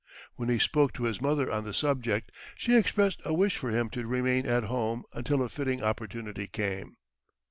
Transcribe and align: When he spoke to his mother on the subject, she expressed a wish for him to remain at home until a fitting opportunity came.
When 0.35 0.49
he 0.49 0.57
spoke 0.57 0.93
to 0.93 1.03
his 1.03 1.21
mother 1.21 1.51
on 1.51 1.63
the 1.63 1.75
subject, 1.75 2.31
she 2.55 2.75
expressed 2.75 3.21
a 3.23 3.35
wish 3.35 3.55
for 3.57 3.69
him 3.69 3.87
to 3.91 4.07
remain 4.07 4.47
at 4.47 4.63
home 4.63 5.03
until 5.13 5.43
a 5.43 5.47
fitting 5.49 5.83
opportunity 5.83 6.47
came. 6.47 6.95